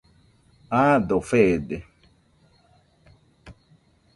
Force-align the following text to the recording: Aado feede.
Aado 0.79 1.19
feede. 1.29 1.77